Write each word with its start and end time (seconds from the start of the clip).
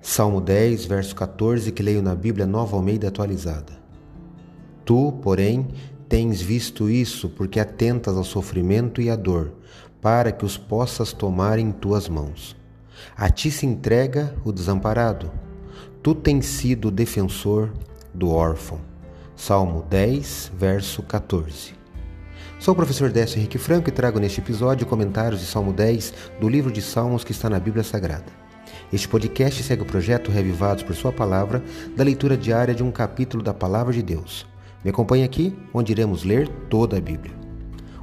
Salmo 0.00 0.40
10, 0.40 0.84
verso 0.86 1.14
14, 1.14 1.72
que 1.72 1.82
leio 1.82 2.00
na 2.00 2.14
Bíblia 2.14 2.46
Nova 2.46 2.76
Almeida 2.76 3.08
atualizada. 3.08 3.72
Tu, 4.84 5.12
porém, 5.20 5.68
tens 6.08 6.40
visto 6.40 6.88
isso 6.88 7.28
porque 7.28 7.58
atentas 7.58 8.16
ao 8.16 8.24
sofrimento 8.24 9.02
e 9.02 9.10
à 9.10 9.16
dor, 9.16 9.52
para 10.00 10.30
que 10.30 10.44
os 10.44 10.56
possas 10.56 11.12
tomar 11.12 11.58
em 11.58 11.72
tuas 11.72 12.08
mãos. 12.08 12.56
A 13.16 13.28
ti 13.28 13.50
se 13.50 13.66
entrega 13.66 14.34
o 14.44 14.52
desamparado. 14.52 15.30
Tu 16.02 16.14
tens 16.14 16.46
sido 16.46 16.88
o 16.88 16.92
defensor 16.92 17.72
do 18.14 18.30
órfão. 18.30 18.80
Salmo 19.34 19.84
10, 19.90 20.52
verso 20.56 21.02
14. 21.02 21.74
Sou 22.60 22.72
o 22.72 22.76
professor 22.76 23.10
Décio 23.10 23.38
Henrique 23.38 23.58
Franco 23.58 23.88
e 23.88 23.92
trago 23.92 24.18
neste 24.18 24.40
episódio 24.40 24.86
comentários 24.86 25.40
de 25.40 25.46
Salmo 25.46 25.72
10 25.72 26.14
do 26.40 26.48
livro 26.48 26.72
de 26.72 26.82
Salmos 26.82 27.24
que 27.24 27.32
está 27.32 27.50
na 27.50 27.60
Bíblia 27.60 27.84
Sagrada. 27.84 28.47
Este 28.90 29.06
podcast 29.06 29.62
segue 29.62 29.82
o 29.82 29.84
projeto 29.84 30.30
Revivados 30.30 30.82
por 30.82 30.96
Sua 30.96 31.12
Palavra, 31.12 31.62
da 31.94 32.02
leitura 32.02 32.38
diária 32.38 32.74
de 32.74 32.82
um 32.82 32.90
capítulo 32.90 33.42
da 33.42 33.52
Palavra 33.52 33.92
de 33.92 34.02
Deus. 34.02 34.46
Me 34.82 34.88
acompanhe 34.88 35.24
aqui, 35.24 35.54
onde 35.74 35.92
iremos 35.92 36.24
ler 36.24 36.48
toda 36.70 36.96
a 36.96 37.00
Bíblia. 37.00 37.34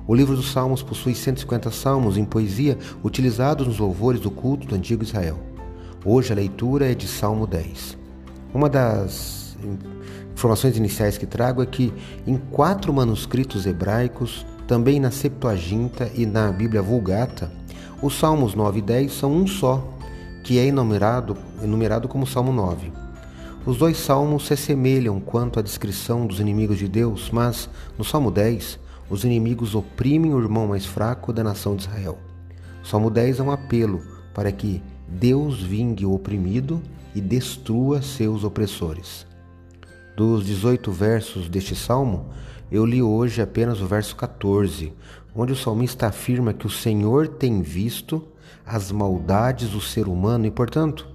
O 0.05 0.13
livro 0.13 0.35
dos 0.35 0.51
Salmos 0.51 0.83
possui 0.83 1.15
150 1.15 1.71
salmos 1.71 2.17
em 2.17 2.23
poesia 2.23 2.77
utilizados 3.03 3.65
nos 3.65 3.79
louvores 3.79 4.21
do 4.21 4.29
culto 4.29 4.67
do 4.67 4.75
antigo 4.75 5.01
Israel. 5.01 5.39
Hoje 6.05 6.31
a 6.31 6.35
leitura 6.35 6.91
é 6.91 6.93
de 6.93 7.07
Salmo 7.07 7.47
10. 7.47 7.97
Uma 8.53 8.69
das 8.69 9.57
informações 10.33 10.77
iniciais 10.77 11.17
que 11.17 11.25
trago 11.25 11.63
é 11.63 11.65
que 11.65 11.91
em 12.27 12.37
quatro 12.37 12.93
manuscritos 12.93 13.65
hebraicos, 13.65 14.45
também 14.67 14.99
na 14.99 15.09
Septuaginta 15.09 16.11
e 16.13 16.27
na 16.27 16.51
Bíblia 16.51 16.83
Vulgata, 16.83 17.51
os 18.03 18.19
Salmos 18.19 18.53
9 18.53 18.77
e 18.77 18.81
10 18.83 19.13
são 19.13 19.33
um 19.33 19.47
só, 19.47 19.94
que 20.45 20.59
é 20.59 20.67
enumerado, 20.67 21.35
enumerado 21.63 22.07
como 22.07 22.27
Salmo 22.27 22.53
9. 22.53 22.93
Os 23.65 23.77
dois 23.77 23.97
salmos 23.97 24.45
se 24.45 24.53
assemelham 24.53 25.19
quanto 25.19 25.59
à 25.59 25.61
descrição 25.63 26.27
dos 26.27 26.39
inimigos 26.39 26.77
de 26.77 26.87
Deus, 26.87 27.31
mas 27.33 27.67
no 27.97 28.03
Salmo 28.03 28.29
10, 28.29 28.79
os 29.09 29.23
inimigos 29.23 29.73
oprimem 29.73 30.35
o 30.35 30.39
irmão 30.39 30.67
mais 30.67 30.85
fraco 30.85 31.33
da 31.33 31.43
nação 31.43 31.75
de 31.75 31.87
Israel. 31.87 32.19
O 32.83 32.85
Salmo 32.85 33.09
10 33.09 33.39
é 33.39 33.43
um 33.43 33.49
apelo 33.49 34.03
para 34.35 34.51
que 34.51 34.83
Deus 35.07 35.63
vingue 35.63 36.05
o 36.05 36.13
oprimido 36.13 36.79
e 37.15 37.21
destrua 37.21 38.03
seus 38.03 38.43
opressores. 38.43 39.25
Dos 40.15 40.45
18 40.45 40.91
versos 40.91 41.49
deste 41.49 41.75
salmo, 41.75 42.27
eu 42.71 42.85
li 42.85 43.01
hoje 43.01 43.41
apenas 43.41 43.81
o 43.81 43.87
verso 43.87 44.15
14, 44.15 44.93
onde 45.35 45.53
o 45.53 45.55
salmista 45.55 46.05
afirma 46.05 46.53
que 46.53 46.67
o 46.67 46.69
Senhor 46.69 47.29
tem 47.29 47.63
visto 47.63 48.27
as 48.65 48.91
maldades 48.91 49.69
do 49.69 49.81
ser 49.81 50.07
humano 50.07 50.45
e, 50.45 50.51
portanto, 50.51 51.07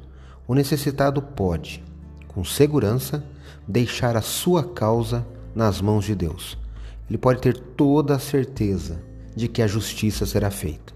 o 0.47 0.55
necessitado 0.55 1.23
pode, 1.23 1.83
com 2.29 2.45
segurança, 2.45 3.25
deixar 3.67 4.17
a 4.17 4.23
sua 4.23 4.65
causa 4.65 5.27
nas 5.55 5.81
mãos 5.81 6.05
de 6.05 6.15
Deus. 6.15 6.59
Ele 7.09 7.19
pode 7.19 7.41
ter 7.41 7.57
toda 7.57 8.15
a 8.15 8.19
certeza 8.19 9.01
de 9.35 9.49
que 9.49 9.63
a 9.63 9.67
justiça 9.67 10.27
será 10.27 10.51
feita. 10.51 10.93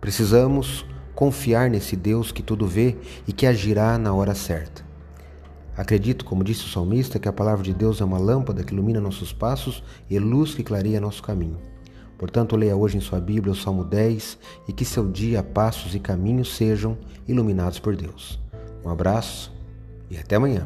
Precisamos 0.00 0.84
confiar 1.14 1.70
nesse 1.70 1.94
Deus 1.94 2.32
que 2.32 2.42
tudo 2.42 2.66
vê 2.66 2.96
e 3.26 3.32
que 3.32 3.46
agirá 3.46 3.96
na 3.98 4.12
hora 4.12 4.34
certa. 4.34 4.84
Acredito, 5.76 6.24
como 6.24 6.44
disse 6.44 6.64
o 6.64 6.68
salmista, 6.68 7.18
que 7.18 7.28
a 7.28 7.32
palavra 7.32 7.62
de 7.62 7.72
Deus 7.72 8.00
é 8.00 8.04
uma 8.04 8.18
lâmpada 8.18 8.62
que 8.62 8.74
ilumina 8.74 9.00
nossos 9.00 9.32
passos 9.32 9.82
e 10.10 10.18
luz 10.18 10.54
que 10.54 10.62
clareia 10.62 11.00
nosso 11.00 11.22
caminho. 11.22 11.71
Portanto, 12.22 12.54
leia 12.54 12.76
hoje 12.76 12.96
em 12.96 13.00
sua 13.00 13.18
Bíblia 13.18 13.52
o 13.52 13.56
Salmo 13.56 13.82
10 13.82 14.38
e 14.68 14.72
que 14.72 14.84
seu 14.84 15.10
dia, 15.10 15.42
passos 15.42 15.92
e 15.92 15.98
caminhos 15.98 16.54
sejam 16.54 16.96
iluminados 17.26 17.80
por 17.80 17.96
Deus. 17.96 18.38
Um 18.84 18.90
abraço 18.90 19.52
e 20.08 20.16
até 20.16 20.36
amanhã. 20.36 20.64